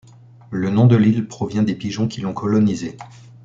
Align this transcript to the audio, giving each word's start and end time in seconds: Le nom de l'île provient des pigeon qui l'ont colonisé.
Le 0.49 0.71
nom 0.71 0.87
de 0.87 0.95
l'île 0.95 1.27
provient 1.27 1.61
des 1.61 1.75
pigeon 1.75 2.07
qui 2.07 2.21
l'ont 2.21 2.33
colonisé. 2.33 2.97